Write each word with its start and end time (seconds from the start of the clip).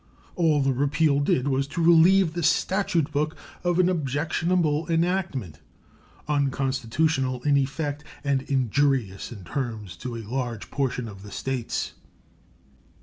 All 0.35 0.63
the 0.63 0.73
repeal 0.73 1.19
did 1.19 1.47
was 1.47 1.67
to 1.67 1.83
relieve 1.83 2.33
the 2.33 2.41
statute 2.41 3.11
book 3.11 3.35
of 3.63 3.77
an 3.77 3.87
objectionable 3.87 4.89
enactment, 4.91 5.59
unconstitutional 6.27 7.43
in 7.43 7.55
effect 7.55 8.03
and 8.23 8.41
injurious 8.49 9.31
in 9.31 9.43
terms 9.43 9.95
to 9.97 10.15
a 10.17 10.23
large 10.25 10.71
portion 10.71 11.07
of 11.07 11.21
the 11.21 11.29
States. 11.29 11.93